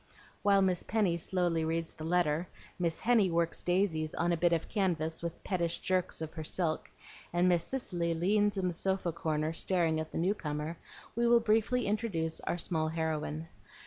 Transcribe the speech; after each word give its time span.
While 0.41 0.63
Miss 0.63 0.81
Penny 0.81 1.15
slowly 1.17 1.63
reads 1.63 1.91
the 1.91 2.03
letter, 2.03 2.47
Miss 2.79 3.01
Henny 3.01 3.29
works 3.29 3.61
daisies 3.61 4.15
on 4.15 4.31
a 4.31 4.35
bit 4.35 4.51
of 4.51 4.67
canvas 4.67 5.21
with 5.21 5.43
pettish 5.43 5.77
jerks 5.77 6.21
of 6.21 6.33
her 6.33 6.43
silk, 6.43 6.89
and 7.31 7.47
Miss 7.47 7.63
Cicely 7.65 8.15
leans 8.15 8.57
in 8.57 8.67
the 8.67 8.73
sofa 8.73 9.11
corner, 9.11 9.53
staring 9.53 9.99
at 9.99 10.11
the 10.11 10.17
newcomer, 10.17 10.77
we 11.15 11.27
will 11.27 11.39
briefly 11.39 11.85
introduce 11.85 12.41
our 12.41 12.57
small 12.57 12.87
heroine. 12.87 13.47